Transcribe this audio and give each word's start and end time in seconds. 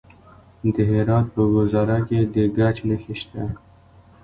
د 0.73 0.75
هرات 0.91 1.25
په 1.35 1.43
ګذره 1.53 1.97
کې 2.07 2.19
د 2.33 2.35
ګچ 2.57 2.77
نښې 2.89 3.15
شته. 3.21 3.43